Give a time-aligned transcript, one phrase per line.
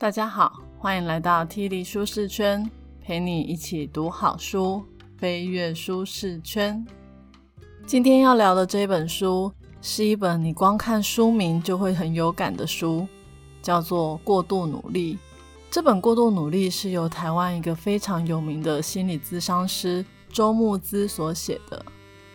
[0.00, 2.70] 大家好，欢迎来到 T 力舒适圈，
[3.02, 4.82] 陪你一起读好书，
[5.18, 6.82] 飞跃舒适圈。
[7.84, 9.52] 今天要聊的这本书
[9.82, 13.06] 是一本你光看书名就会很有感的书，
[13.60, 15.16] 叫做《过度努力》。
[15.70, 21.84] 这本《过度努力》是由台湾一个非常有名的心理咨商师周木之所写的。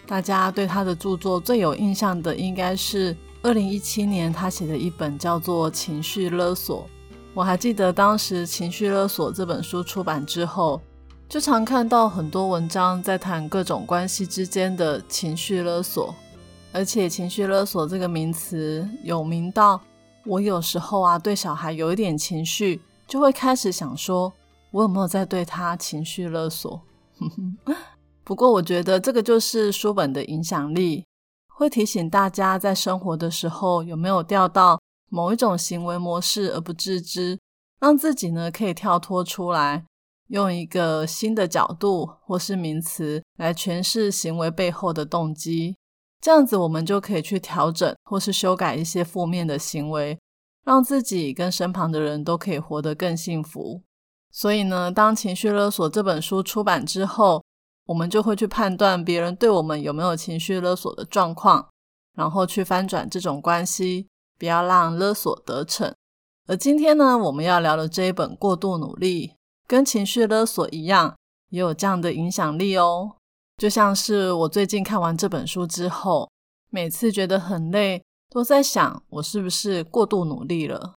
[0.05, 6.88] 大家对他的著作最有印象的，应该是二零一七年他写的一本叫做《情绪勒索》。
[7.36, 10.79] 我还记得当时《情绪勒索》这本书出版之后，
[11.28, 16.15] 就常看到很多文章在谈各种关系之间的情绪勒索，
[16.71, 19.82] 而且“情绪勒索”这个名词有名到，
[20.25, 24.32] 我有时候啊对小孩有一点情绪，就会开始想说，
[24.71, 26.82] 我有没有在对他情绪勒索？
[28.24, 31.04] 不过我觉得这个就是书本的影响力，
[31.54, 34.80] 会提醒大家在生活的时候有没有掉到。
[35.16, 37.39] 某一种行为模式而不自知，
[37.80, 39.86] 让自己呢可以跳脱出来，
[40.28, 45.77] 用一个新的角度或是名词来诠释行为背后的动机。
[46.19, 50.19] 这样子，我们就可以去调整或是修改一些负面的行为，
[50.66, 53.81] 让自己跟身旁的人都可以活得更幸福。
[54.31, 57.41] 所以呢，当《情绪勒索》这本书出版之后，
[57.86, 61.69] 我们就会去判断别人对我们有没有情绪勒索的状况，
[62.17, 64.09] 然后去翻转这种关系。
[64.38, 65.94] 不要让勒索得逞。
[66.47, 69.27] 而今天呢，我们要聊的这一本《过度努力》，
[69.67, 71.16] 跟情绪勒索一样，
[71.50, 73.16] 也有这样的影响力哦。
[73.58, 76.30] 就像是我最近看完这本书之后，
[76.69, 80.94] 每次觉得很累，都在想：我是不是过度努力了？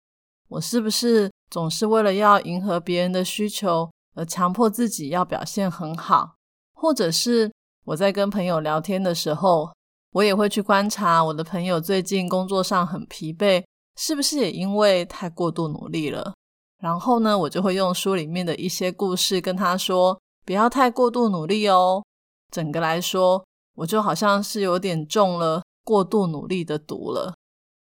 [0.49, 6.35] 我是不是总是为了要迎合别人的需求，而强迫自己要表现很好？
[6.73, 7.51] 或者是
[7.85, 9.71] 我在跟朋友聊天的时候，
[10.11, 13.63] 我也会去观察我的朋友最近工作上很疲惫，
[13.95, 16.33] 是不是也因为太过度努力了？
[16.79, 22.03] 然后呢，我就会用书里面的一些故事跟他说，不要太过度努力哦。
[22.51, 27.35] 整个来说，我就好像是有点中了过度努力的毒了。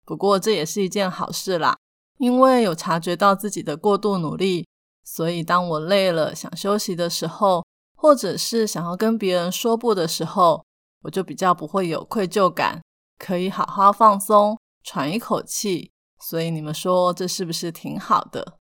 [0.04, 1.76] 不过这也是一件好事啦，
[2.18, 4.64] 因为有察觉到自己的过度努力，
[5.02, 7.64] 所以当我累了想休息的时候，
[7.96, 10.64] 或者是想要跟别人说不的时候。
[11.02, 12.82] 我就比较不会有愧疚感，
[13.18, 15.90] 可以好好放松，喘一口气。
[16.20, 18.58] 所以你们说这是不是挺好的？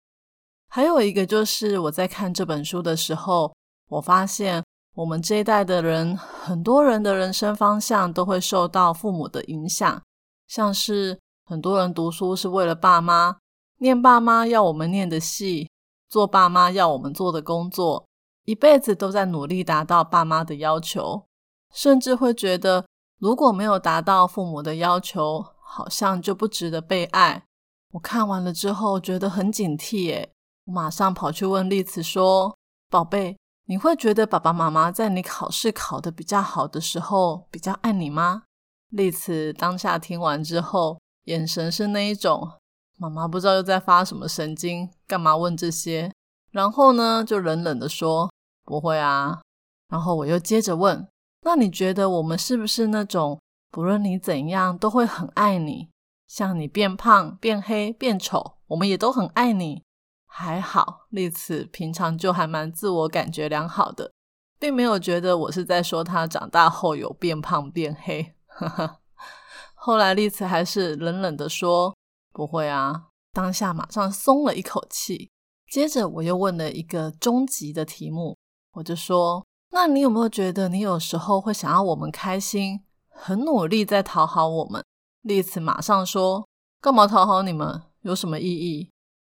[0.68, 3.53] 还有一个就是我在看这本书的时候，
[3.88, 4.63] 我发现
[4.96, 10.02] 我们这一代的人，很多人的人生方向都会受到父母的影响，
[10.47, 13.38] 像是很多人读书是为了爸妈，
[13.78, 15.69] 念爸妈要我们念的戏，
[16.09, 18.08] 做爸妈要我们做的工作，
[18.46, 21.25] 一辈子都在努力达到爸妈的要求。
[21.74, 22.86] 甚至会觉得，
[23.20, 27.44] 如果没有达到父母的要求，好像就不值得被爱。
[27.92, 30.32] 我看完了之后觉得很警惕，耶，
[30.66, 32.56] 我马上跑去问丽慈说
[32.90, 38.44] ：“宝贝，你会觉得爸爸妈妈在你考试考得比较好的时候比较爱你吗？”
[38.90, 42.52] 丽慈当下听完之后，眼神是那一种，
[42.98, 46.12] 妈妈不知道又在发什么神经，干嘛问这些？
[46.52, 48.30] 然后呢，就冷冷的说
[48.66, 49.42] ：“不会啊。”
[49.88, 51.08] 然后我又接着问。
[51.44, 53.40] 那你觉得我们是不是那种
[53.72, 55.90] 不论你怎样都会很爱你？
[56.28, 59.84] 像你变胖、变黑、变丑，我们也都很爱你。
[60.25, 64.13] 还好，丽慈平常就还蛮自我感觉良好的，
[64.59, 68.34] 并没有觉得我是在说她长大后有变胖、变黑。
[69.75, 71.96] 后来丽慈还是冷冷的说
[72.31, 75.29] ：“不会啊。”当下马上松了一口气。
[75.69, 78.38] 接着我又问了一个终极的题目，
[78.73, 79.46] 我就说。
[79.74, 84.84] 那你有没有觉得，你有时候会想要我们开心，很努力在讨好我们？
[85.22, 86.46] 丽慈马上说
[86.82, 87.82] ：“干嘛讨好你们？
[88.02, 88.90] 有什么意义？”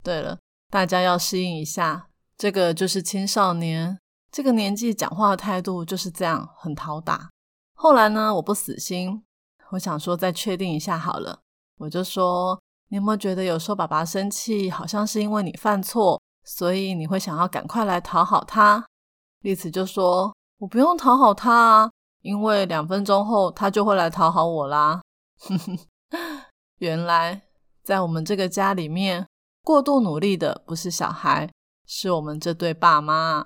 [0.04, 0.38] 对了，
[0.70, 3.98] 大家要适应一下，这个就是青少年
[4.30, 7.30] 这个年纪讲话的态度就是这样，很讨打。
[7.74, 9.22] 后来呢，我不死心，
[9.70, 11.40] 我想说再确定一下好了，
[11.78, 12.60] 我就说
[12.90, 18.86] ：“你有没有觉得有时候爸爸生气，好像是因为你犯错，所以你会想要赶快来讨好他？”
[19.42, 21.90] 丽慈就说：“我不用讨好他啊，
[22.22, 25.00] 因为两分钟后他就会来讨好我啦。”
[26.78, 27.42] 原来
[27.82, 29.26] 在我们这个家里面，
[29.62, 31.48] 过度努力的不是小孩，
[31.86, 33.44] 是我们这对爸妈。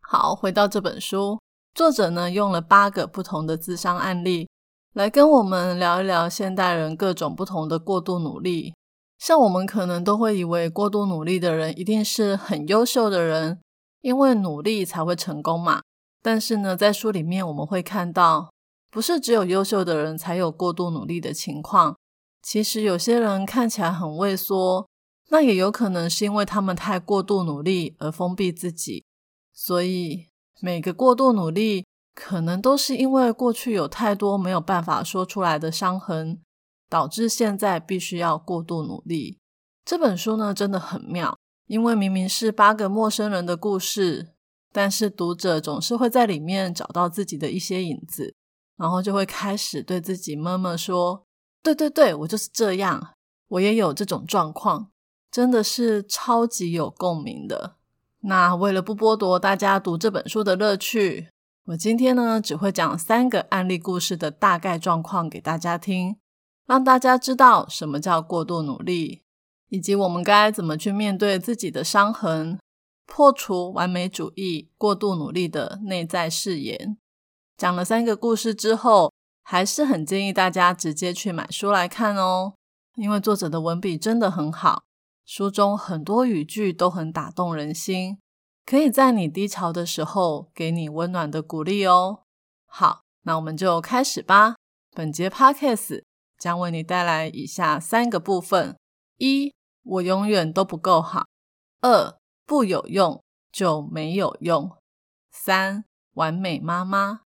[0.00, 1.38] 好，回到这本书，
[1.74, 4.48] 作者呢用了八个不同的自伤案例，
[4.94, 8.74] 来跟我们聊一聊现代人各种不同的过度努力。
[9.18, 13.60] 像我们可能都会以为过度努力的人一定是很优秀的人。
[14.00, 15.82] 因为努力才会成功嘛，
[16.22, 18.50] 但是呢，在书里面我们会看到，
[18.90, 21.96] 不是只有优秀的人才有过度努力的情况。
[22.42, 24.88] 其实有些人看起来很畏缩，
[25.30, 29.04] 那也有可能是因为他们太过度努力而封闭自己。
[29.52, 30.28] 所以
[30.60, 31.84] 每个过度努力，
[32.14, 36.40] 可能都是因为过去有太多没有办法说出来的伤痕，
[36.88, 39.38] 导致现在必须要过度努力。
[39.84, 41.36] 这本书呢，真的很妙，
[41.68, 44.34] 因为明明是八个陌生人的故事。
[44.70, 48.34] 但是读者总是会在里面找到自己的一些影子，
[48.76, 51.24] 然后就会开始对自己默默说
[51.64, 53.14] ：“对对对，我就是这样，
[53.48, 54.90] 我也有这种状况，
[55.32, 57.76] 真的是超级有共鸣的。”
[58.20, 61.30] 那为了不剥夺大家读这本书的乐趣，
[61.64, 66.16] 我今天呢只会讲三个案例故事的大概状况给大家听，
[66.66, 69.22] 让大家知道什么叫过度努力，
[69.68, 72.58] 以及我们该怎么去面对自己的伤痕。
[73.06, 76.98] 破除完美主义、过度努力的内在誓言。
[77.56, 79.10] 讲了三个故事之后，
[79.42, 82.52] 还是很建议大家直接去买书来看哦，
[82.96, 84.82] 因为作者的文笔真的很好，
[85.24, 88.18] 书中很多语句都很打动人心，
[88.66, 92.20] 可以在你低潮的时候给你温暖的鼓励哦。
[92.66, 94.56] 好，那我们就开始吧。
[94.94, 96.02] 本节 podcast
[96.38, 98.76] 将为你带来以下三个部分：
[99.16, 99.54] 一、
[99.88, 101.22] 我永远都不够好；
[101.80, 102.14] 二、
[102.44, 104.70] 不有用就没有用。
[105.30, 107.22] 三完美妈妈，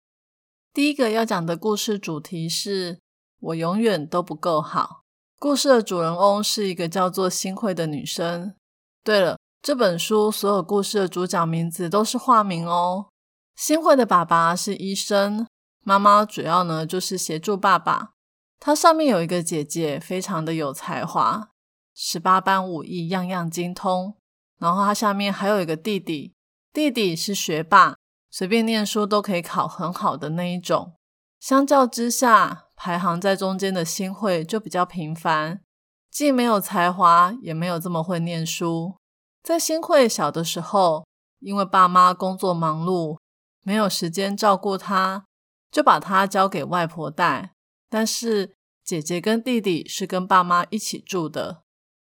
[0.72, 3.00] 第一个要讲的故事主题是
[3.40, 5.02] 我永远都不够好。
[5.38, 8.54] 故事的主人翁是一个叫做新慧的女生。
[9.02, 13.08] 对了，这本书所有故事的主角名字都是化名哦。
[13.56, 15.46] 新慧的爸爸是医生，
[15.80, 18.12] 妈妈主要呢就是协助爸爸。
[18.60, 21.50] 她上面有一个姐姐，非常的有才华，
[21.94, 24.16] 十八般武艺样样精通。
[24.58, 26.34] 然后他下面还有一个弟弟，
[26.72, 27.96] 弟弟是学霸，
[28.30, 30.94] 随便念书都可以考很好的那一种。
[31.40, 35.60] 相较之下，排行在中间的新慧就比较平凡，
[36.08, 38.94] 既没有才华，也没有这么会念书。
[39.42, 41.04] 在新会小的时候，
[41.40, 43.18] 因为爸妈工作忙碌，
[43.64, 45.24] 没有时间照顾他，
[45.72, 47.54] 就把他交给外婆带。
[47.90, 48.54] 但是
[48.84, 51.61] 姐姐跟弟弟是跟爸妈一起住的，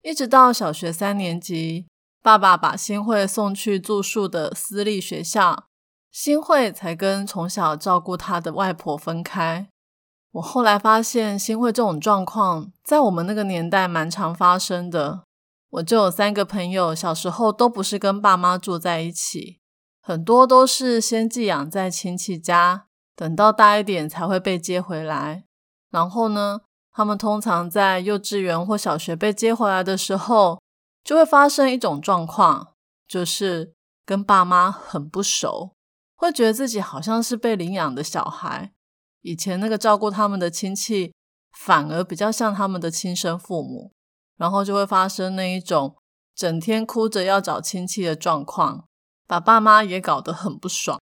[0.06, 1.88] 一直到小学三年级。
[2.22, 5.66] 爸爸把新慧送去住宿的私立学校，
[6.12, 9.68] 新慧才跟从小照顾她的外婆分开。
[10.34, 15.24] 我后来发现，新慧这种状况在我们那个年代蛮常发生的。
[15.72, 19.60] 我就有三个朋友，小时候都不是跟爸妈住在一起，
[20.04, 22.86] 很多都是先寄养在亲戚家，
[23.16, 25.46] 等到大一点才会被接回来。
[25.90, 26.62] 然后呢，
[26.95, 30.59] 他们通常在幼稚园或小学被接回来的时候。
[31.03, 32.74] 就会发生一种状况，
[33.07, 35.75] 就是跟爸妈很不熟，
[36.15, 38.74] 会觉得自己好像是被领养的小孩。
[39.21, 41.13] 以前那个照顾他们的亲戚，
[41.56, 43.92] 反而比较像他们的亲生父母，
[44.36, 45.95] 然后就会发生那一种
[46.33, 48.88] 整天哭着要找亲戚的状况，
[49.27, 51.00] 把爸妈也搞得很不爽。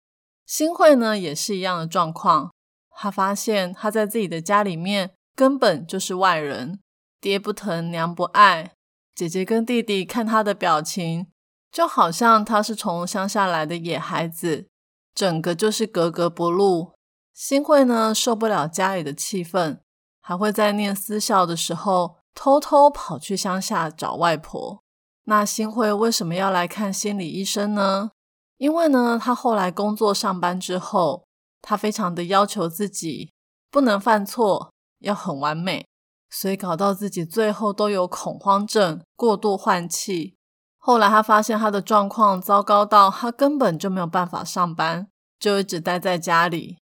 [0.46, 2.52] 新慧呢也是一样的状况，
[2.90, 6.80] 他发现他在自己的家里面根本就是外人，
[7.20, 8.72] 爹不疼娘不爱。
[9.14, 11.28] 姐姐跟弟弟看他的表情，
[11.70, 14.66] 就好像他是从乡下来的野孩子，
[15.14, 16.90] 整个就是格格不入。
[17.32, 19.78] 新慧呢受不了家里的气氛，
[20.20, 24.82] 还会在念私校的时候偷偷跑去乡下找外婆。
[25.26, 28.10] 那新慧为什么要来看心理医生呢？
[28.56, 31.24] 因为呢，他后来工作上班之后，
[31.62, 33.30] 他非常的要求自己
[33.70, 35.86] 不能犯错，要很完美。
[36.30, 40.36] 所以搞到自己最后都有恐慌症、过度换气。
[40.76, 46.78] 后来他发现他的状况糟糕到他根本就没有办法上班，就一直待在家里。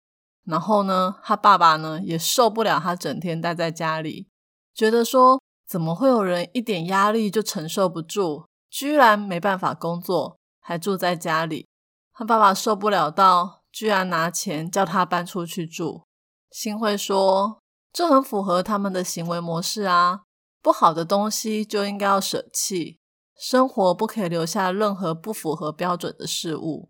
[0.45, 4.27] 然后呢，他爸爸呢也受不了他整天待在家里，
[4.73, 11.67] 觉得说怎么会有人一点压力就承受不住，居然没办法工作，还住在家里。
[12.13, 16.03] 他爸爸受不了到居然拿钱叫他搬出去住。
[16.49, 17.62] 新辉说。
[17.93, 20.23] 这很符合他们的行为模式啊！
[20.63, 22.97] 不好的东西就应该要舍弃，
[23.37, 26.89] 生活不可以留下任何不符合标准的事物。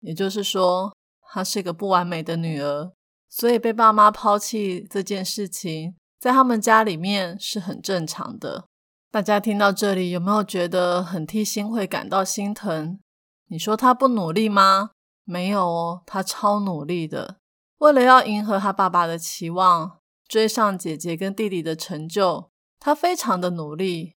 [0.00, 0.94] 也就是说，
[1.32, 2.92] 她是个不完美的女儿，
[3.28, 8.66] 所以被爸妈抛弃这件事情，在他们家里面是很正常的。
[9.10, 13.00] 大家听到这里，有没有觉得很替心会感到心疼？
[13.48, 14.90] 你说她不努力吗？
[15.24, 17.38] 没有哦，她超努力的，
[17.78, 19.98] 为了要迎合她爸爸的期望。
[20.34, 22.50] 追上姐姐跟弟弟的成就，
[22.80, 24.14] 他非常的努力。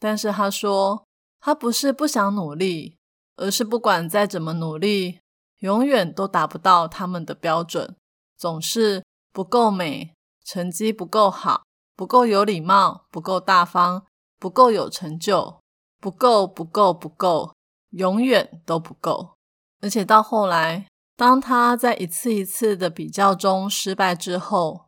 [0.00, 1.06] 但是他说，
[1.38, 2.98] 他不是不想努力，
[3.36, 5.20] 而是不管再怎么努力，
[5.60, 7.94] 永远都达不到他们的标准，
[8.36, 10.12] 总是不够美，
[10.44, 11.62] 成绩不够好，
[11.94, 14.04] 不够有礼貌，不够大方，
[14.40, 15.60] 不够有成就。
[16.00, 17.54] 不够，不够，不够，
[17.90, 19.36] 永远都不够。
[19.80, 24.86] 而且到后来，当他在一次一次的比较中失败之后，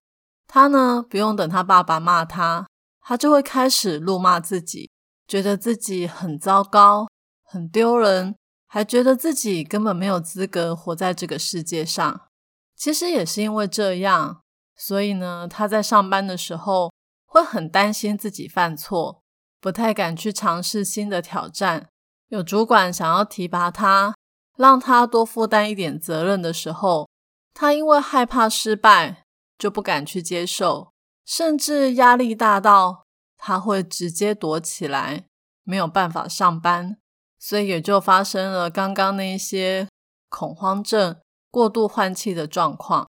[0.55, 2.67] 他呢不用等他爸爸骂他，
[3.01, 4.91] 他就会开始怒骂自己，
[5.27, 7.09] 觉得自己很糟糕、
[7.43, 8.37] 很丢人，
[8.69, 12.29] 还觉得自己根本没有资格活在这个世界上。
[12.77, 14.43] 其实也是因为这样，
[14.77, 16.93] 所以呢，他在上班的时候
[17.25, 19.23] 会很担心自己犯错，
[19.59, 21.89] 不太敢去尝试新的挑战。
[22.29, 24.15] 有主管想要提拔他。
[24.59, 27.09] 让他多负担一点责任的时候，
[27.55, 29.22] 他因为害怕失败，
[29.63, 30.93] 就不敢去接受，
[31.25, 33.07] 甚至压力大到
[33.39, 35.27] 他会直接躲起来，
[35.63, 36.97] 没有办法上班，
[37.39, 39.87] 所以也就发生了刚刚那些
[40.29, 41.17] 恐慌症、
[41.49, 43.09] 过度换气的状况。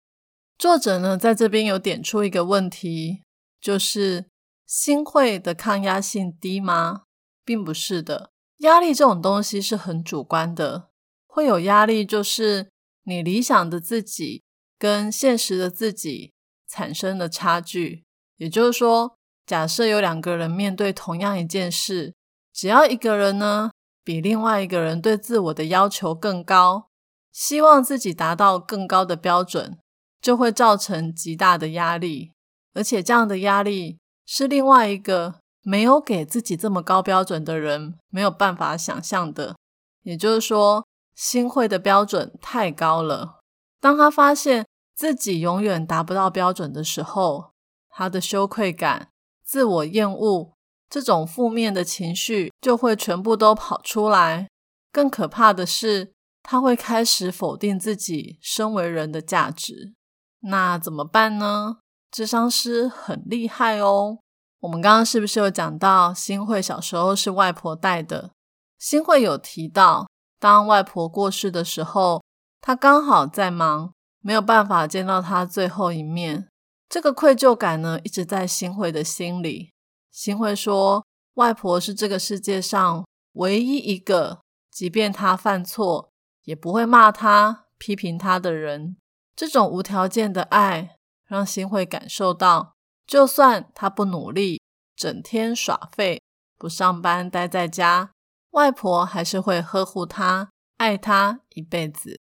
[0.57, 3.23] 作者呢，在这边有点出一个问题，
[3.61, 4.25] 就是
[4.67, 7.03] 心会的抗压性低吗？
[7.45, 10.89] 并不是的，压力这种东西是很主观的。
[11.25, 12.69] 会有压力，就是
[13.03, 14.43] 你理想的自己
[14.77, 16.33] 跟现实的自己
[16.71, 18.03] 产生的差距。
[18.37, 22.13] 也就是说，假设有两个人面对同样一件事，
[22.53, 23.71] 只要一个人呢
[24.03, 26.87] 比另外一个人对自我的要求更高，
[27.31, 29.77] 希望自己达到更高的标准，
[30.21, 32.31] 就会造成极大的压力。
[32.73, 39.55] 而且这样的压力是另外一个没有给自己这么高标准的人没有办法想象的。
[40.03, 40.85] 也就是说。
[41.13, 43.41] 新会的标准太高了。
[43.79, 44.65] 当他发现
[45.01, 47.53] 自己永远达不到标准的时候，
[47.89, 49.09] 他的羞愧感、
[49.43, 50.53] 自我厌恶
[50.87, 54.47] 这种负面的情绪就会全部都跑出来。
[54.91, 59.95] 更可怕的是，他会开始否定自己身为人的价值。
[60.41, 61.77] 那怎么办呢？
[62.11, 64.19] 智商师很厉害哦。
[64.59, 68.29] 我们刚刚是不是有讲到，新会小时候是外婆带的？
[68.77, 70.07] 新会有提到。
[70.39, 72.23] 当外婆过世的时候，
[72.59, 76.47] 他刚好在忙，没有办法见到他最后一面。
[76.87, 79.71] 这个愧疚感呢，一直在新慧的心里。
[80.11, 86.11] 新慧说：“外婆是这个世界上唯一一个，即便她犯错，
[86.43, 88.97] 也不会骂她、批评她的人。”
[89.35, 92.73] 这种无条件的爱，让新慧感受到，
[93.07, 94.61] 就算她不努力，
[94.95, 96.21] 整天耍废，
[96.57, 98.11] 不上班，待在家。
[98.51, 102.19] 外婆还是会呵护他、爱他一辈子。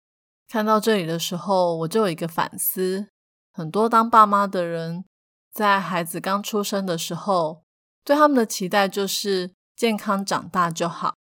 [0.54, 3.08] 看到这里的时候，我就有一个反思：
[3.52, 5.04] 很多当爸妈的人，
[5.52, 7.64] 在孩子刚出生的时候，
[8.04, 11.16] 对他们的期待就是健康长大就好。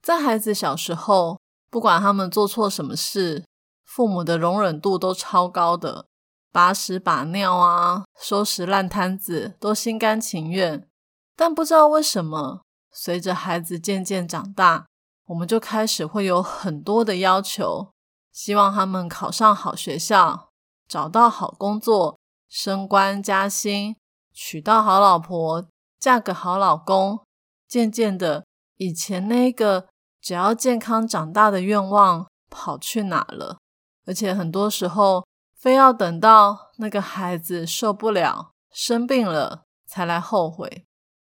[0.00, 3.44] 在孩子小时候，不管他们做错什么事，
[3.84, 6.06] 父母的容忍度都超高的，
[6.52, 10.86] 把屎把尿啊，收拾烂摊子都心甘情愿。
[11.34, 12.60] 但不知道为什么。
[12.92, 14.86] 随着孩子渐渐长大，
[15.26, 17.88] 我们就开始会有很多的要求，
[18.36, 20.50] 希望他们考上好学校，
[20.86, 22.18] 找到好工作，
[22.50, 23.96] 升官加薪，
[24.30, 25.66] 娶到好老婆，
[25.98, 27.24] 嫁个好老公。
[27.66, 28.44] 渐渐的，
[28.76, 29.88] 以前那个
[30.20, 33.56] 只要健康长大的愿望跑去哪了？
[34.04, 35.26] 而且很多时候，
[35.56, 40.84] 非要等到那个孩子受不了、生病了，才来后悔。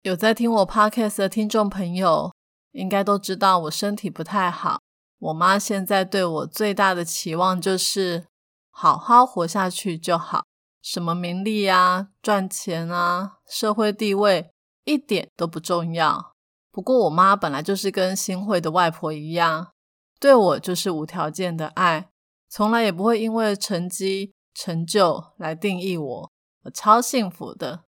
[0.03, 2.33] 有在听我 podcast 的听众朋友，
[2.71, 4.79] 应该都知道我身体不太好。
[5.23, 8.25] 我妈现在对我最大的期望就是
[8.69, 10.43] 好好活下去就好，
[10.81, 14.51] 什么名利啊、赚钱啊、社会地位
[14.83, 16.33] 一点都不重要。
[16.71, 19.71] 不过我妈本来就是跟新会的外婆一样，
[20.19, 22.09] 对我就是无条件的爱，
[22.49, 26.31] 从来也不会因为成绩成就来定义我。
[26.63, 27.83] 我超幸福的。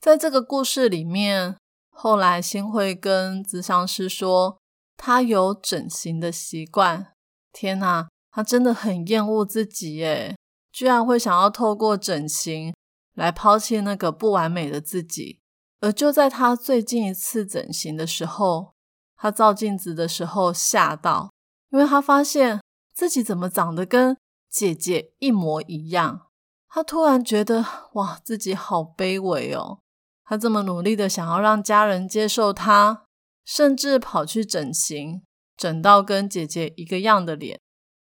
[0.00, 1.58] 在这个故事里面，
[1.90, 4.56] 后来新会跟咨商师说，
[5.02, 7.14] 他有整形的习惯。
[7.52, 10.36] 天哪，他真的很厌恶自己耶，
[10.70, 12.74] 居然会想要透过整形
[13.14, 15.40] 来抛弃那个不完美的自己。
[15.80, 18.74] 而就在他最近一次整形的时候，
[19.16, 21.30] 他照镜子的时候吓到，
[21.70, 22.60] 因为他发现
[22.92, 24.14] 自己怎么长得跟
[24.50, 26.26] 姐姐一模一样。
[26.68, 27.64] 他突然觉得，
[27.94, 29.78] 哇，自己好卑微哦。
[30.24, 33.06] 他这么努力的想要让家人接受他，
[33.52, 35.22] 甚至跑去整形，
[35.56, 37.58] 整到跟姐姐一个样的脸。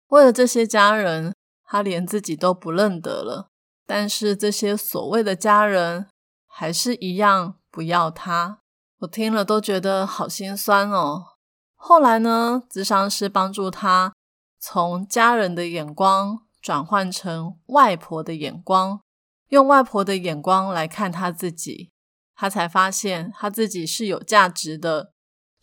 [0.08, 3.50] 为了这些家人，他连自己都不认得了。
[3.86, 6.08] 但是这些所谓的家人，
[6.48, 8.58] 还是一样不要他。
[9.02, 11.24] 我听了都觉得好心酸哦。
[11.76, 14.16] 后来呢，智商师帮助他
[14.60, 19.00] 从家人的眼光转换成外婆的眼光，
[19.50, 21.92] 用外婆的眼光来看他自己。
[22.34, 25.12] 他才发现他自己是有价值的，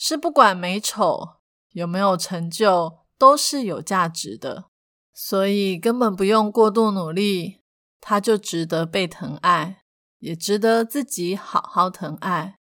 [0.05, 1.35] 是不管美丑
[1.75, 4.65] 有没有成就，都是有价值的，
[5.15, 7.61] 所以根本不用过度努力，
[8.01, 9.85] 他就值得被疼爱，
[10.19, 12.57] 也值得自己好好疼爱。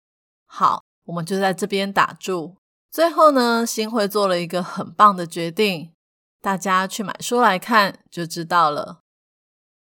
[0.46, 2.58] 好，我们就在这边打住。
[2.92, 5.94] 最后呢，新会做了一个很棒的决定，
[6.42, 9.00] 大家去买书来看就知道了。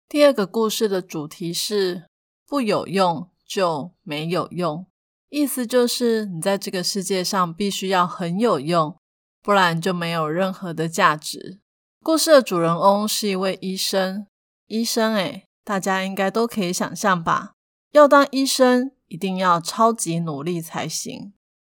[0.08, 2.06] 第二个故事的主题是
[2.46, 4.86] 不有用就没有用。
[5.30, 8.96] 意思就是，你在这个世界上必须要很有用，
[9.44, 11.60] 不然就没有任何的价值。
[12.02, 14.28] 故事的主人翁是一位医生，
[14.68, 17.52] 医生诶，大家应该都可以想象吧？
[17.92, 21.34] 要当医生，一定要超级努力才行。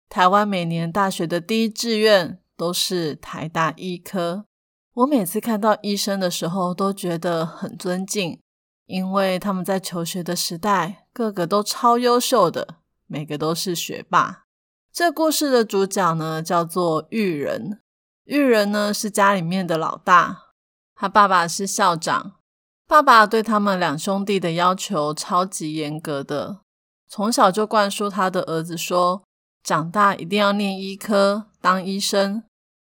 [0.10, 4.46] 台湾每年大学的第一志愿都是台大医科。
[4.96, 8.40] 我每次看到医生的时候，都觉得很尊敬，
[8.88, 12.78] 因为他们在求学的时代，个个都超优秀的。
[13.08, 14.46] 每个都是学霸。
[14.92, 17.82] 这故事的主角呢，叫做玉人。
[18.26, 20.52] 玉人呢是家里面的老大，
[20.96, 22.36] 他爸爸是校长。
[22.88, 26.60] 爸爸对他们两兄弟的要求超级严格的，
[27.08, 29.24] 从小就灌输他的儿子说，
[29.64, 32.44] 长大一定要念医科，当医生。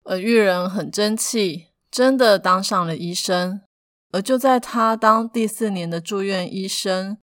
[0.04, 3.62] 而玉人很争气，真的当上了医生。
[4.10, 7.18] 而就在他当第四年的住院医生，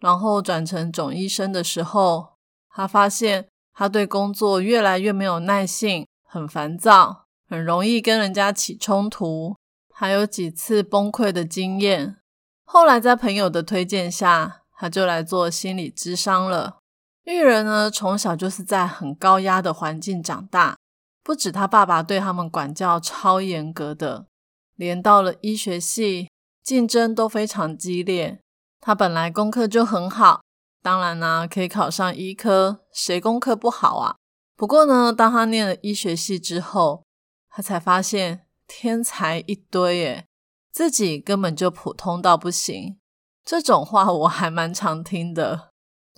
[0.00, 2.33] 然后转成总医生的时候。
[2.76, 9.54] 他发现他对工作越来越没有耐性，很烦躁，很容易跟人家起冲突，
[9.94, 12.16] 还有几次崩溃的经验。
[12.64, 16.78] 后来在朋友的推荐下，他就来做心理咨商了。
[17.22, 20.76] 玉人呢，从小就是在很高压的环境长大，
[21.22, 24.26] 不止他爸爸对他们管教超严格的，
[24.74, 26.28] 连到了医学系，
[26.64, 28.40] 竞争都非常激烈。
[28.80, 30.40] 他本来功课就很好。
[30.84, 34.16] 当然啦，可以考上医科，谁功课不好啊？
[34.54, 37.02] 不过呢，当他念了医学系之后，
[37.48, 40.26] 他才发现天才一堆耶，
[40.70, 42.98] 自己根本就普通到不行。
[43.46, 45.70] 这种话我还蛮常听的，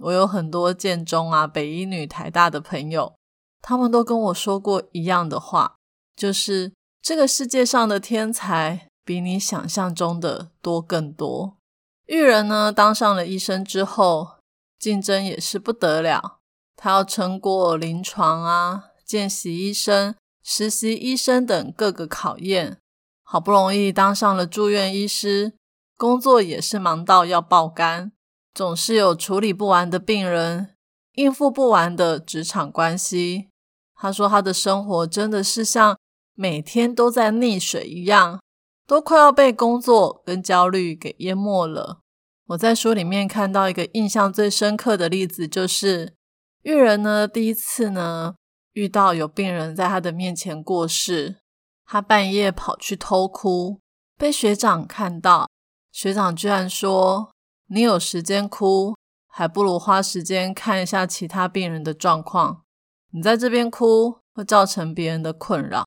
[0.02, 3.14] 我有很多建中啊、北医女、台大的朋友，
[3.62, 5.76] 他们都跟我说过一样的话，
[6.16, 11.56] 就是这个世界上的天才比你想象中的多更多。
[12.06, 14.35] 玉人呢，当上了医生之后。
[14.78, 16.38] 竞争也是不得了，
[16.76, 22.78] 他要撑过临床啊、见习医生、实习医生等各个考验，
[23.22, 25.54] 好不容易当上了住院医师，
[25.96, 28.12] 工作也是忙到要爆肝，
[28.54, 30.74] 总是有处理不完的病人，
[31.14, 33.48] 应付不完的职场关系。
[33.94, 35.98] 他说他的生活真的是像
[36.34, 38.40] 每天都在溺水一样，
[38.86, 42.00] 都快要被工作跟焦虑给淹没了。
[42.48, 46.14] 我在书里面看到一个印象最深刻的例子，就是
[46.62, 48.36] 玉人呢第一次呢
[48.72, 51.38] 遇到有病人在他的面前过世，
[51.84, 53.80] 他半夜跑去偷哭，
[54.16, 55.48] 被学长看到，
[55.90, 57.32] 学长居然说
[57.68, 58.94] ：“你有时间哭，
[59.26, 62.62] 还不如花时间看一下其他病人的状况。
[63.10, 65.84] 你在这边哭会造成别人的困扰。”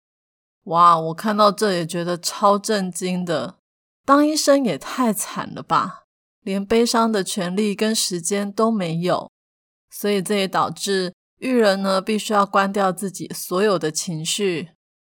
[0.65, 3.59] 哇，我看到这也觉得超震惊的，
[4.03, 5.98] 当医生也太惨了吧！
[6.41, 9.29] 连悲伤的权利跟时间都没有，
[9.89, 14.71] 所以这也导致玉人呢必须要关掉自己所有的情绪，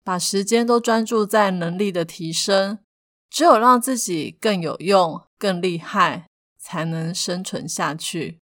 [0.03, 2.79] 把时间都专注在能力的提升。
[3.29, 6.27] 只有让自己更有用、更厉害，
[6.59, 8.39] 才能生存下去。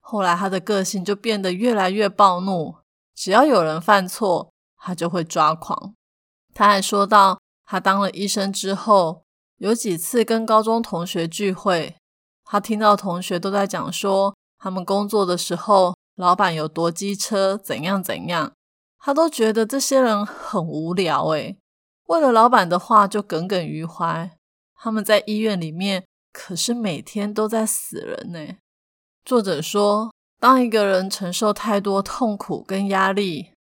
[0.00, 2.76] 后来他的个性就变得越来越暴怒，
[3.14, 5.94] 只要有人犯错，他就会抓狂。
[6.54, 9.24] 他还说到，他当了医生之后，
[9.58, 11.96] 有几次跟高中同学聚会。
[12.52, 18.52] 他听到同学都在讲说，他们工作的时候，老板有多机车，怎样怎样，
[18.98, 21.26] 他都觉得这些人很无聊。
[21.28, 21.56] 诶
[22.06, 24.36] 为了老板的话就耿耿于怀。
[24.74, 28.56] 他们在医院里面可是每天都在死人呢。
[29.24, 33.52] 作者说，当一个人承受太多痛苦跟压力，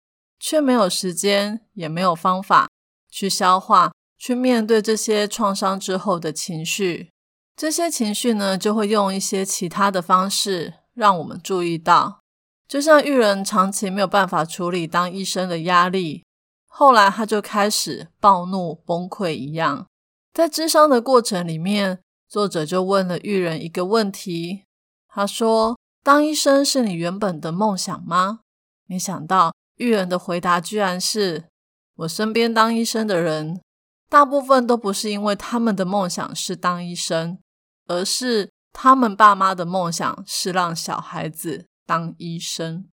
[0.40, 2.70] 却没有时间，也没有方法
[3.10, 7.10] 去消化、去面对这些创伤之后的情绪。
[7.58, 12.20] 这些情绪呢，就会用一些其他的方式让我们注意到，
[12.68, 16.24] 就像玉人长期没有办法处理当医生的压力，
[16.68, 19.88] 后来他就开始暴怒崩溃一样。
[20.32, 24.62] 在智商的过程里面，作者就问了玉人一个问题，
[25.08, 28.38] 他说：“当医生是你原本的梦想吗？”
[28.86, 31.46] 没想到玉人的回答居然是
[31.98, 33.60] ：“我身边当医生的人，
[34.08, 37.36] 大部分都不是因为他们的梦想是当医生。”
[37.88, 42.86] 而是他们爸妈的梦想是让小孩子当医生。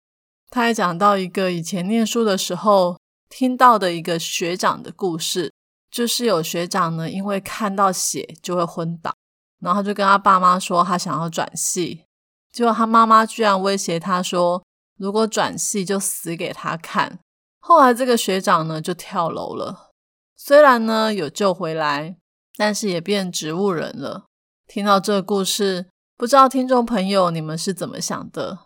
[0.48, 5.52] 他还讲到一个以前念书的时候听到的一个学长的故事，
[5.90, 9.14] 就是有学长呢，因为看到血就会昏倒，
[9.60, 12.04] 然后就跟他爸妈说他想要转系，
[12.52, 14.62] 结果他妈妈居然威胁他说，
[14.98, 17.18] 如果转系就死给他看。
[17.60, 19.92] 后来这个学长呢就跳楼了，
[20.36, 22.16] 虽然呢有救回来，
[22.58, 24.26] 但是也变植物人了。
[24.72, 25.84] 听到这个故事，
[26.16, 28.60] 不知道听众朋友你们是怎么想的？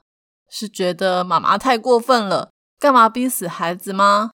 [0.48, 4.30] 是觉得妈妈太过分了，干嘛逼死孩子吗？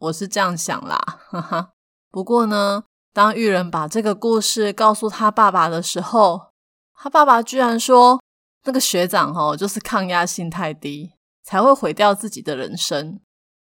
[0.00, 1.70] 我是这样想啦，哈哈。
[2.10, 2.84] 不过呢，
[3.14, 6.48] 当玉人把这个故事告诉他爸爸的时候，
[6.92, 8.20] 他爸爸居然说，
[8.64, 13.18] 那个学长哦，就是抗压性太低，才会毁掉自己的人生。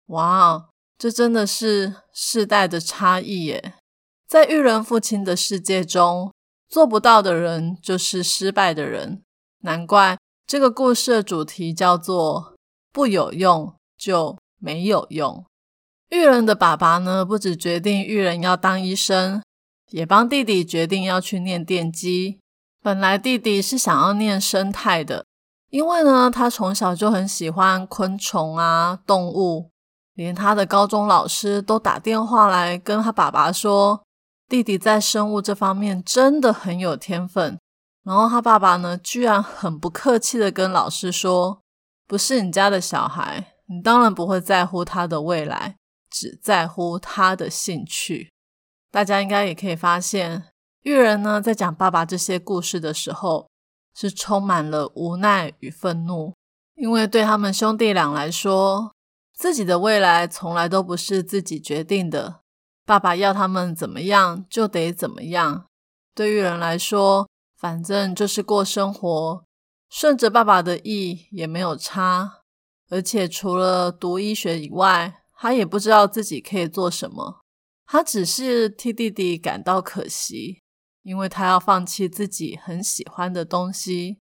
[0.09, 3.77] 哇，这真的是世代的差异耶！
[4.29, 6.35] 在玉人父亲的世界中，
[6.69, 9.23] 做不到的人就是失败的人，
[9.63, 10.19] 难怪。
[10.47, 12.55] 这个故事的主题叫做
[12.93, 15.45] “不有用就没有用”。
[16.11, 19.43] 玉人的爸爸呢，不止决定玉人要当医生，
[19.91, 22.39] 也帮弟弟决定要去念电机。
[22.81, 25.27] 本来弟弟是想要念生态的，
[25.71, 29.73] 因为呢，他从小就很喜欢昆虫啊、动物，
[30.15, 34.05] 连他的高中老师都打电话来跟他爸爸说，
[34.49, 37.59] 弟弟在生物这方面真的很有天分。
[38.05, 41.61] 然后他爸爸呢，居然很不客气的跟老师说
[42.07, 45.77] ：“不是你家的小孩，你当然不会在乎他的未来，
[46.09, 48.31] 只在乎他的兴趣。”
[48.93, 50.45] 大家应该也可以发现，
[50.83, 53.49] 玉人呢在讲爸爸这些故事的时候，
[53.93, 56.33] 是充满了无奈与愤怒，
[56.77, 58.93] 因为对他们兄弟俩来说，
[59.35, 62.43] 自己的未来从来都不是自己决定的，
[62.87, 65.67] 爸爸要他们怎么样就得怎么样。
[66.15, 69.45] 对于人来说，反正就是过生活，
[69.91, 72.43] 顺着爸爸的意也没有差。
[72.89, 77.41] 而且除了读医学以外，他也不知道自己可以做什么。
[77.85, 80.63] 他只是替弟弟感到可惜，
[81.03, 84.19] 因为他要放弃自己很喜欢的东西。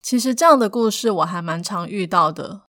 [0.00, 2.62] 其实这样的故事我还蛮常遇到的。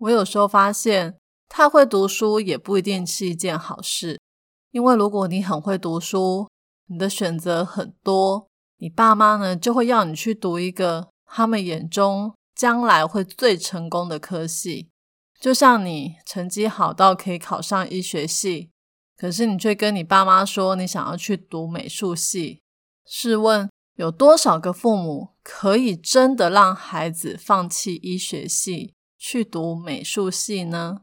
[0.00, 1.16] 我有时候发现，
[1.48, 4.20] 太会读书也不一定是一件好事，
[4.72, 6.48] 因为如果你很会读书，
[6.86, 8.48] 你的选择很多。
[8.78, 14.88] 你爸妈呢，就会要你去读一个他们眼中将来会最成功的科系，
[15.38, 18.70] 就像你成绩好到可以考上医学系，
[19.16, 22.60] 可是你却跟你爸妈说你想要去读美术系。
[23.06, 31.02] 试问有多少个父母可以真的让孩子放弃医学系去读美术系呢？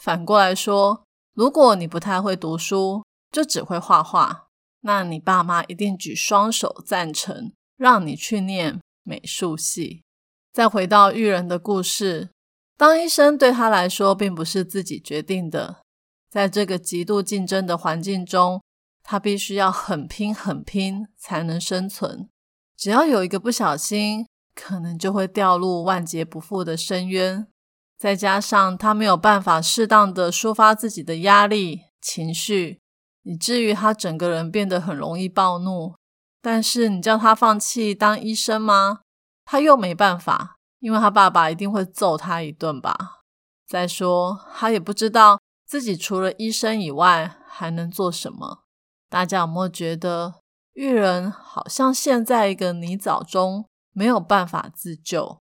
[0.00, 4.48] 反过来说，如果你不太会读书，就只会画画。
[4.82, 10.02] 那你爸妈一定举双手赞成，让你去念美术系。
[10.52, 12.30] 再回到育人的故事，
[12.76, 15.82] 当医生对他来说并不是自己决定的，
[16.28, 18.60] 在这个极度竞争的环境中，
[19.02, 22.28] 他必须要很拼很拼才能生存。
[22.76, 27.46] 只要有一个不小心，可能就会掉入万劫不复的深渊。
[28.02, 32.80] 再加上他没有办法适当的抒发自己的压力情绪。
[33.22, 35.94] 以至于他整个人变得很容易暴怒，
[36.40, 39.02] 但是你叫他放弃当医生吗？
[39.44, 43.20] 他又没办法，因为他爸爸一定会揍他一顿吧。
[43.68, 48.64] 再说，他也不知道自己除了医生以外还能做什么。
[49.08, 50.34] 大家有没有觉得
[50.72, 55.41] 玉人好像陷在一个泥沼中，没有办法自救？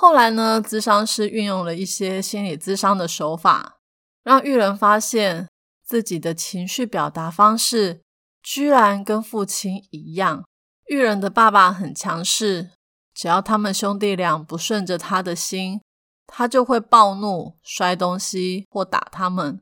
[0.00, 3.76] 后来呢，咨商师运用了一些心理咨商的手法，
[4.24, 5.46] 让玉人发现。
[5.84, 8.00] 自己的情绪表达方式
[8.42, 10.44] 居然跟父亲一样。
[10.86, 12.70] 玉人的爸爸很强势，
[13.12, 15.80] 只要他们兄弟俩不顺着他的心，
[16.28, 19.60] 他就会暴怒、摔东西或打他们。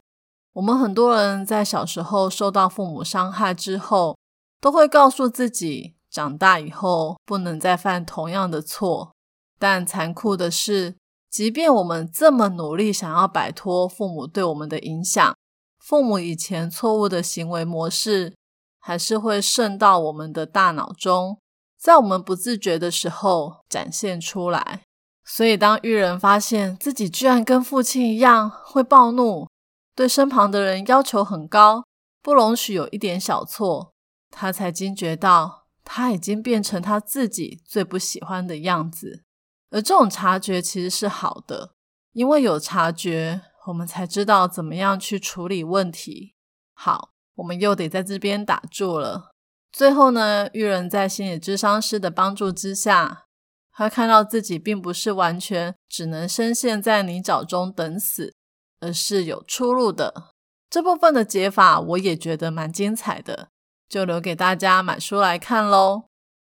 [0.52, 4.16] 我们很多人在小时候受到父母伤害之后，
[4.60, 9.12] 都会告诉自己，长大以后不能再犯同样的错。
[9.58, 10.96] 但残酷的是，
[11.28, 15.36] 即便我们这么努力，想要摆脱父母对我们的影响。
[15.78, 18.34] 父母以前错误的行为模式，
[18.78, 21.38] 还是会渗到我们的大脑中，
[21.78, 24.82] 在我们不自觉的时候展现出来。
[25.24, 29.46] 所以，当玉人发现自己居然跟父亲一样会暴怒，
[29.94, 31.84] 对身旁的人要求很高，
[32.22, 33.92] 不容许有一点小错，
[34.30, 39.24] 他才惊觉到他已经变成他自己最不喜欢的样子。
[39.70, 41.72] 而这种察觉其实是好的，
[42.12, 43.42] 因为有察觉。
[43.66, 46.34] 我们才知道怎么样去处理问题。
[46.72, 49.32] 好，我们又得在这边打住了。
[49.70, 53.26] 最后呢，玉人在心理智商师的帮助之下，
[53.70, 58.34] 他看到自己并不是完全只能深陷在泥沼中等死，
[58.80, 60.30] 而是有出路的。
[60.70, 63.48] 这部分的解法我也觉得蛮精彩的，
[63.86, 66.04] 就留给大家买书来看喽。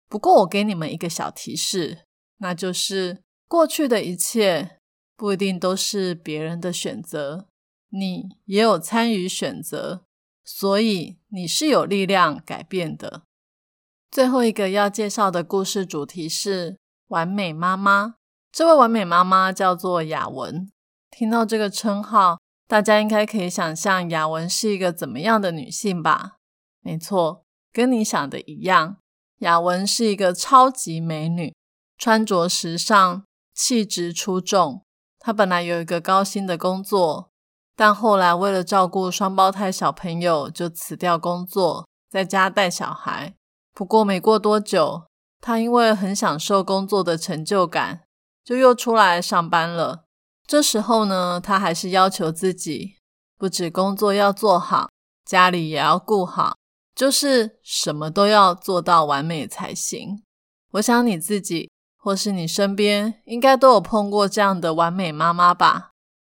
[0.09, 1.99] 不过我给你们一个小提示，
[2.37, 4.79] 那就是过去的一切
[5.15, 7.47] 不一定都是别人的选择，
[7.89, 10.05] 你也有参与选择，
[10.43, 13.23] 所以你是有力量改变的。
[14.11, 18.15] 最后一个要介绍的故事主题是完美妈妈。
[18.51, 20.71] 这位完美妈妈叫做雅文。
[21.11, 26.37] 听到这个称号，大家应该可以想象雅文是一个怎么样的女性吧？
[26.81, 27.43] 没错，
[27.73, 28.97] 跟你想的一样。
[29.39, 31.53] 雅文是一个超级美女，
[31.97, 34.83] 穿着时尚，气质出众。
[35.19, 37.31] 她本来有一个高薪的工作，
[37.75, 43.35] 但后来为了照顾双胞胎小朋友，就辞掉工作，在家带小孩。
[43.73, 45.05] 不过没过多久，
[45.41, 48.03] 她因为很享受工作的成就感，
[48.43, 50.05] 就又出来上班了。
[50.47, 52.97] 这时候呢，她还是要求自己，
[53.37, 54.89] 不止工作要做好，
[55.25, 56.55] 家里也要顾好。
[56.95, 60.23] 就是什么都要做到完美才行。
[60.73, 61.69] 我想你自己
[62.05, 65.89] 或是你身边应该都有碰过这样的完美妈妈吧？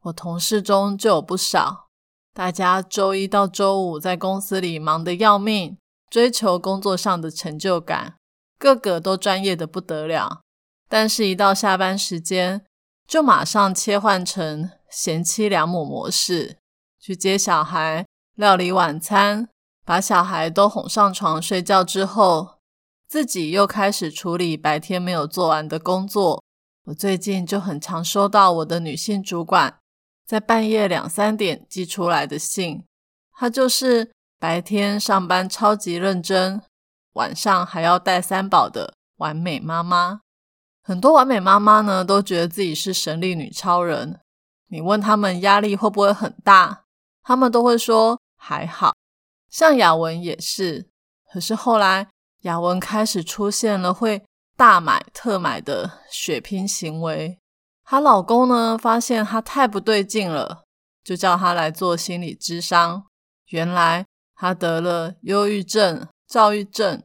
[0.05, 1.89] 我同事中就有不少，
[2.33, 5.77] 大家周一到周五在公司里忙得要命，
[6.09, 8.15] 追求工作上的成就感，
[8.57, 10.41] 个个都专业的不得了。
[10.89, 12.65] 但是，一到下班时间，
[13.07, 16.57] 就马上切换成贤妻良母模式，
[16.99, 19.47] 去接小孩、料理晚餐。
[19.85, 22.55] 把小孩都哄上床睡觉之后，
[23.09, 26.43] 自己又开始处理白天没有做完的工作。
[26.85, 29.79] 我最近就很常收到我的女性主管
[30.27, 32.83] 在半夜两三点寄出来的信，
[33.31, 36.61] 她就是白天上班超级认真，
[37.13, 40.21] 晚上还要带三宝的完美妈妈。
[40.83, 44.19] 很多完美妈妈呢都觉得自己是神力女超人，
[44.67, 46.83] 你问他们压力会不会很大，
[47.23, 48.93] 他们都会说还好。
[49.49, 50.87] 像雅文也是，
[51.31, 52.07] 可是后来
[52.41, 54.23] 雅文开始出现了会
[54.55, 57.37] 大买特买的血拼行为。
[57.83, 60.63] 她老公呢发现她太不对劲了，
[61.03, 63.05] 就叫她来做心理咨商。
[63.47, 67.03] 原来她得了忧郁症、躁郁症。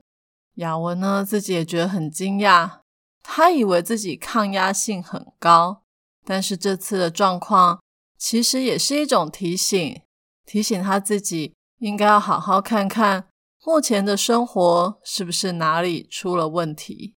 [0.54, 2.80] 雅文呢自己也觉得很惊讶，
[3.22, 5.82] 她以为自己抗压性很高，
[6.24, 7.80] 但是这次的状况
[8.16, 10.02] 其实也是一种提醒，
[10.44, 11.54] 提醒她自己。
[11.78, 13.26] 应该要好好看看
[13.66, 17.14] 目前的生活是不是哪里出了问题。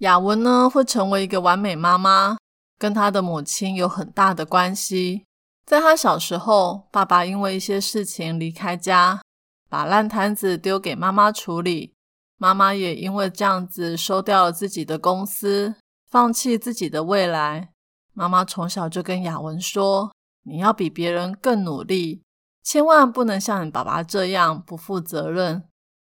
[0.00, 2.36] 雅文呢会成为一个完美妈妈，
[2.78, 5.24] 跟她的母亲有很大的关系。
[5.64, 9.22] 在她小时候，爸爸因为一些事情离开家，
[9.70, 11.94] 把烂摊子丢给妈妈处理。
[12.36, 15.74] 妈妈也因为这样子收掉了自己的公司，
[16.10, 17.70] 放弃自己的未来。
[18.12, 20.12] 妈妈从小就跟雅文说
[20.44, 22.22] ：“你要比别人更努力。”
[22.62, 25.67] 千万不能像你爸爸这样不负责任。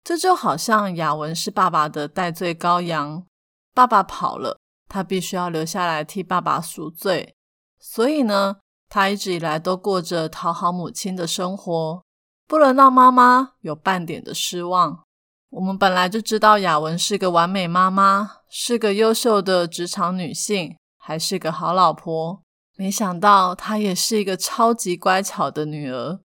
[0.06, 3.26] 这就好像雅文是爸爸的代罪羔羊，
[3.74, 4.56] 爸爸跑了，
[4.88, 7.34] 他必须要留下来替爸爸赎罪。
[7.80, 12.04] 所以呢，他一直以来都过着讨好母亲的生活，
[12.46, 15.02] 不能让妈妈有半点的失望。
[15.50, 22.40] 我们本来就知道雅文是个完美妈妈，是个优秀的职场女性，还是个好老婆。
[22.76, 26.20] 没想到她也是一个超级乖巧的女儿。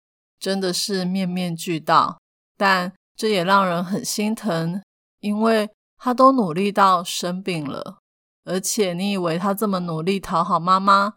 [0.41, 2.19] 真的是面面俱到，
[2.57, 4.83] 但这也让人很心疼，
[5.21, 7.99] 因为他都努力到生病了，
[8.45, 11.15] 而且你以为他这么努力讨好妈妈，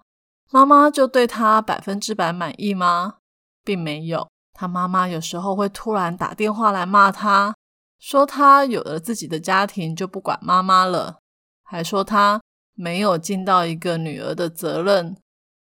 [0.49, 3.17] 妈妈就对他百分之百满意吗？
[3.63, 7.53] 并没有，他妈妈有时候会突然打电话来骂他，
[7.99, 11.19] 说他有了自己的家庭就不管妈妈了，
[11.63, 12.41] 还说他
[12.73, 15.17] 没有尽到一个女儿的责任，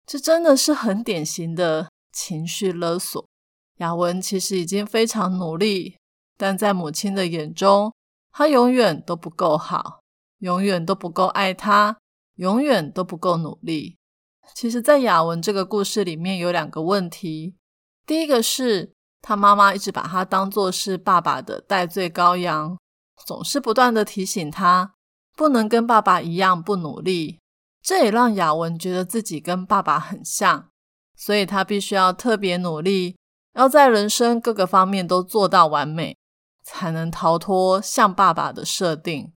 [0.05, 3.25] 这真的是很典型的情绪勒索。
[3.77, 5.97] 雅文其实已经非常努力，
[6.37, 7.93] 但在母亲的眼中，
[8.31, 10.01] 他永远都不够好，
[10.39, 11.97] 永远都不够爱他，
[12.35, 13.97] 永远都不够努力。
[14.53, 17.55] 其实，在雅文这个故事里面有两个问题：
[18.05, 22.77] 第一个是她妈妈一直把他当作是爸爸的代罪羔羊，
[23.25, 24.93] 总是不断的提醒他
[25.35, 27.39] 不能跟爸爸一样不努力，
[27.81, 30.69] 这也让雅文觉得自己跟爸爸很像，
[31.15, 33.17] 所以她必须要特别努力。
[33.53, 36.15] 要在人生各个方面都做到完美，
[36.69, 39.31] 才能逃脱像爸爸的设定。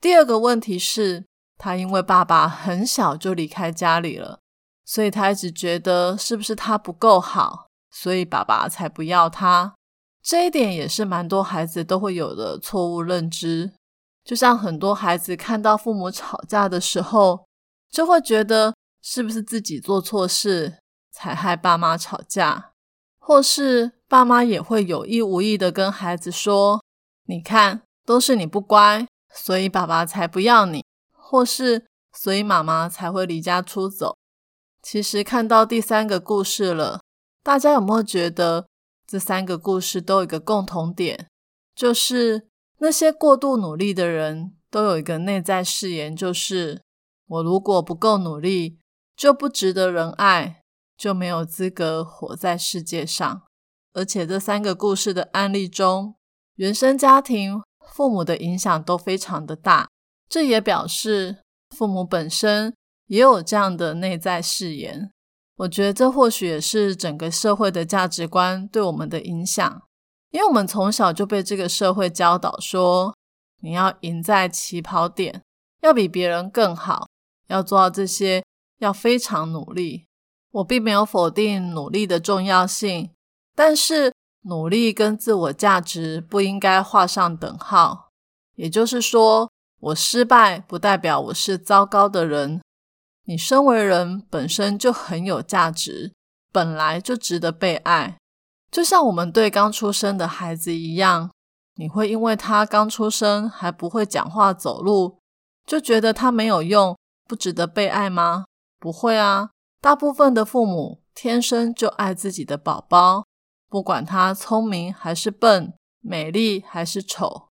[0.00, 1.24] 第二个问题是，
[1.58, 4.38] 他因为爸爸很小就离开家里了，
[4.84, 9.74] 所以他一直觉得是不是他不够好，所以爸爸才不要他。
[10.22, 13.72] 这一点也是蛮多孩子都会有的错误认知。
[14.24, 17.44] 就像很多孩子看到父母吵架的时候，
[17.90, 20.78] 就会觉得是不是自己做错事
[21.10, 22.70] 才害爸妈吵架，
[23.18, 26.82] 或是爸妈也会有意无意的跟孩子说
[27.30, 34.16] ：“你看，都是你不乖，所以爸爸才不要你，或是所以妈妈才会离家出走。”
[34.82, 37.00] 其实看到第三个故事了，
[37.44, 38.66] 大家有没有觉得
[39.06, 41.28] 这三个故事都有一个共同点，
[41.76, 46.82] 就是那些过度努力的人都有一个内在誓言，就是
[47.28, 48.76] 我如果不够努力，
[49.16, 50.62] 就不值得人爱，
[50.96, 53.42] 就没有资格活在世界上。
[53.92, 56.14] 而且这三个故事的案例中，
[56.56, 59.88] 原生家庭父母的影响都非常的大，
[60.28, 61.38] 这也表示
[61.76, 62.74] 父母本身。
[63.06, 65.10] 也有这样的内在誓言，
[65.56, 69.82] 我觉得这或许也是整个社会的价值观对我们的影响，
[70.30, 73.12] 因为我们从小就被这个社会教导说，
[73.62, 75.42] 你要赢在起跑点，
[75.82, 77.08] 要比别人更好，
[77.48, 78.44] 要做到这些，
[78.78, 80.06] 要非常努力。
[80.52, 83.10] 我并没有否定努力的重要性，
[83.62, 84.10] 但是
[84.44, 88.08] 努力跟自我价值不应该画上等号。
[88.56, 92.62] 也就是说，我失败不代表我是糟糕的人。
[93.26, 96.14] 你身为人本身就很有价值，
[96.50, 98.16] 本来就值得被爱，
[98.70, 101.30] 就像我们对刚出生的孩子一样。
[101.74, 105.18] 你会因为他刚出生还不会讲话走路，
[105.66, 106.96] 就觉得他没有用，
[107.28, 108.46] 不值得被爱吗？
[108.78, 109.50] 不会啊，
[109.82, 113.24] 大部分的父母天生就爱自己的宝宝，
[113.70, 117.48] 不管他聪明还是笨，美丽还是丑。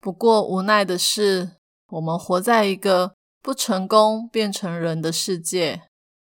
[0.00, 1.56] 不过无奈的是，
[1.88, 3.14] 我们活在一个。
[3.44, 5.82] 不成功变成人的世界，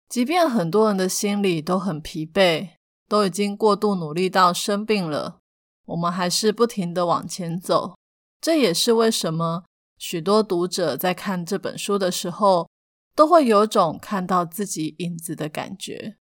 [0.07, 2.69] 即便很多人的心里都很疲惫，
[3.09, 5.39] 都已经过度努力到生病了，
[5.87, 7.97] 我们还是不停的往前走。
[8.39, 9.65] 这也是为什么
[9.97, 12.69] 许多读者在看这本书的时候，
[13.13, 16.15] 都会有种看到自己影子的感觉。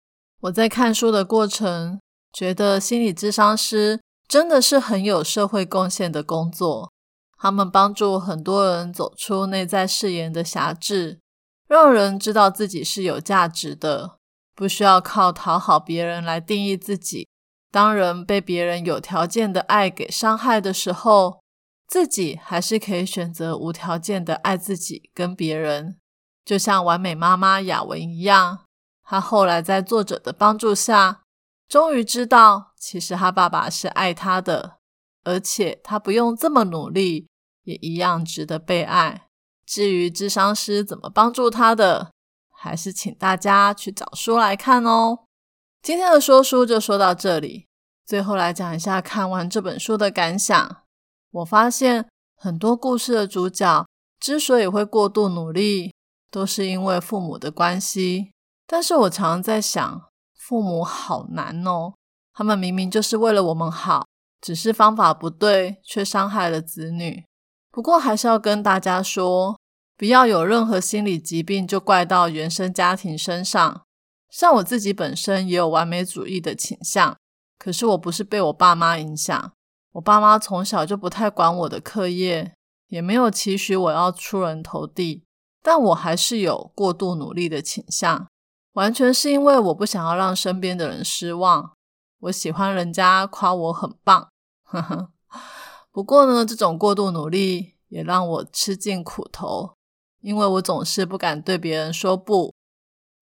[0.43, 1.99] 我在看书的过程，
[2.35, 6.91] 觉得心理咨商师真的是很有社会贡献的工作。
[7.39, 11.21] 他们帮助很多人走出内在誓言的辖制，
[11.69, 14.17] 让人知道自己是有价值的，
[14.55, 17.29] 不需要靠讨好别人来定义自己。
[17.71, 21.41] 当人被别人有条件的爱给伤害的时候，
[21.87, 25.99] 自己还是可以选择无条件的爱自己跟别人。
[26.45, 28.61] 就像完美妈妈雅文一样，
[29.05, 31.24] 她后来在作者的帮助下，
[31.69, 34.79] 终于知道其实他爸爸是爱他的，
[35.25, 37.27] 而且他不用这么努力。
[37.65, 39.29] 也一样值得被爱。
[39.65, 42.13] 至于智商师怎么帮助他的，
[42.51, 45.21] 还是请大家去找书来看哦。
[45.81, 47.67] 今天的说书就说到这里，
[48.05, 50.83] 最后来讲一下看完这本书的感想。
[51.31, 53.87] 我发现很多故事的主角
[54.21, 55.95] 之所以会过度努力，
[56.31, 58.33] 都是因为父母的关系。
[58.67, 60.11] 但是我常常在想，
[60.47, 61.95] 父母好难哦，
[62.35, 64.07] 他们明明就是为了我们好，
[64.43, 67.25] 只是方法不对，却伤害了子女。
[67.71, 69.59] 不过还是要跟大家说，
[69.97, 73.85] 不要有任何心理疾病就怪到原生家庭身上。
[74.29, 77.17] 像我自己本身也有完美主义的倾向，
[77.59, 79.53] 可是我不是被我爸妈影响。
[79.93, 82.53] 我爸妈从小就不太管我的课业，
[82.89, 85.25] 也没有期许我要出人头地。
[85.63, 88.29] 但我还是有过度努力的倾向，
[88.75, 91.73] 完全是因为我不想要让身边的人失望。
[92.21, 94.29] 我喜欢人家夸我很棒，
[94.63, 95.11] 呵呵。
[95.93, 99.75] 不过呢，这种过度努力也让我吃尽苦头，
[100.21, 102.53] 因为我总是不敢对别人说不。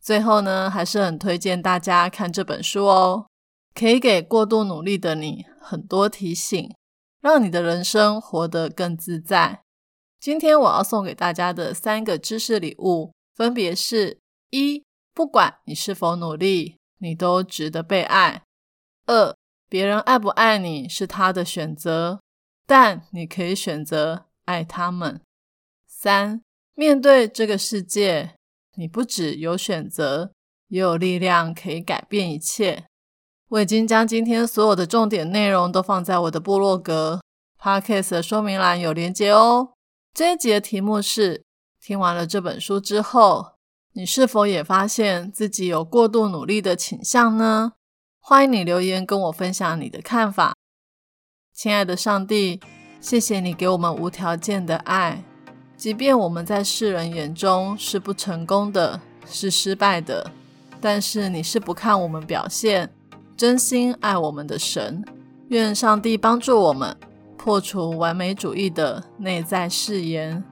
[0.00, 3.26] 最后呢，还是很推荐大家看这本书哦，
[3.74, 6.74] 可以给过度努力的你很多提醒，
[7.20, 9.62] 让你的人生活得更自在。
[10.18, 14.18] 今天我要送给大家的三个知识礼物，分别是：
[14.50, 14.84] 一、
[15.14, 18.42] 不管你是否努力，你都值得被爱；
[19.06, 19.34] 二、
[19.68, 22.20] 别人爱不爱你是他的选择。
[22.64, 25.20] 但你可以选择爱他们。
[25.86, 26.40] 三，
[26.74, 28.34] 面对这个世界，
[28.76, 30.32] 你不只有选择，
[30.68, 32.86] 也有力量可以改变一切。
[33.48, 37.20] 我已经将今天所有的重点内容都放在我的部落格
[37.60, 39.74] Podcast 的说明栏有连接哦。
[40.14, 41.44] 这一集的题目是：
[41.80, 43.51] 听完了这本书之后，
[43.94, 47.72] 你是否也发现自己有过度努力的倾向呢？
[48.20, 50.54] 欢迎你留言跟我分享你的看法。
[51.52, 52.58] 亲爱的上帝，
[53.02, 55.22] 谢谢你给我们无条件的爱，
[55.76, 60.30] 即便我们在世人眼中是不成功的，是失败的，
[60.80, 62.90] 但是你是不看我们表现，
[63.36, 65.04] 真心爱我们的神。
[65.48, 66.96] 愿上帝帮助我们，
[67.36, 70.42] 破除完美主义的内在誓言，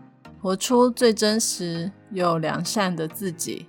[0.41, 3.66] 活出最真实又良善的自己。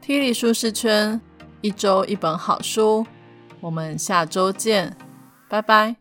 [0.00, 1.20] T 里舒适圈，
[1.60, 3.06] 一周一本好书，
[3.60, 4.96] 我们下周见，
[5.48, 5.99] 拜拜。